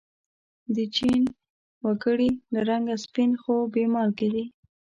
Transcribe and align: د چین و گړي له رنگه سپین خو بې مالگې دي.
د 0.75 0.77
چین 0.95 1.21
و 1.83 1.85
گړي 2.03 2.29
له 2.53 2.59
رنگه 2.69 2.95
سپین 3.05 3.31
خو 3.41 3.53
بې 3.73 3.83
مالگې 3.93 4.29
دي. 4.33 4.45